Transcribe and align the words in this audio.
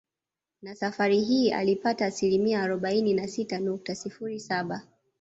Na 0.61 0.75
safari 0.75 1.19
hii 1.21 1.51
alipata 1.51 2.05
asilimia 2.05 2.61
arobaini 2.63 3.13
na 3.13 3.27
sita 3.27 3.59
nukta 3.59 3.95
sifuri 3.95 4.39
saba 4.39 4.81